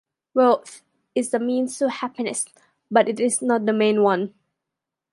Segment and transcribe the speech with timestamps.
[0.33, 0.81] Wealth
[1.13, 2.47] is a means to happiness,
[2.89, 4.33] but it is not the main one.